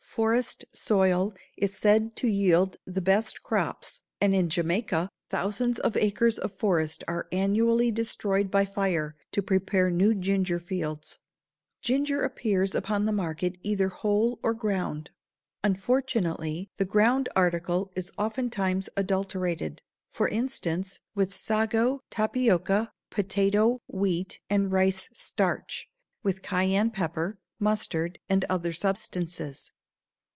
Forest 0.13 0.65
soil 0.73 1.33
is 1.55 1.73
said 1.77 2.17
to 2.17 2.27
yield 2.27 2.75
the 2.83 2.99
best 3.01 3.43
crops 3.43 4.01
and 4.19 4.35
in 4.35 4.49
Jamaica 4.49 5.07
thousands 5.29 5.79
of 5.79 5.95
acres 5.95 6.37
of 6.37 6.51
forest 6.51 7.01
are 7.07 7.29
annually 7.31 7.91
destroyed 7.91 8.51
by 8.51 8.65
fire 8.65 9.15
to 9.31 9.41
prepare 9.41 9.89
new 9.89 10.13
ginger 10.13 10.59
fields. 10.59 11.19
Ginger 11.81 12.23
appears 12.23 12.75
upon 12.75 13.05
the 13.05 13.13
market 13.13 13.57
either 13.63 13.87
whole 13.87 14.37
or 14.43 14.53
ground. 14.53 15.11
Unfortunately 15.63 16.69
the 16.75 16.83
ground 16.83 17.29
article 17.33 17.89
is 17.95 18.11
oftentimes 18.17 18.89
adulterated; 18.97 19.81
for 20.11 20.27
instance, 20.27 20.99
with 21.15 21.33
sago, 21.33 22.01
tapioca, 22.09 22.91
potato, 23.11 23.79
wheat, 23.87 24.41
and 24.49 24.73
rice 24.73 25.07
starch, 25.13 25.87
with 26.21 26.41
cayenne 26.41 26.91
pepper, 26.91 27.39
mustard, 27.61 28.19
and 28.27 28.43
other 28.49 28.73
substances. 28.73 29.71